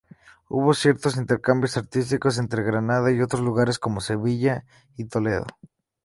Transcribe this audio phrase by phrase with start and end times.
[0.49, 4.65] Hubo ciertos intercambios artísticos entre Granada y otros lugares, como Sevilla
[4.97, 5.45] y Toledo.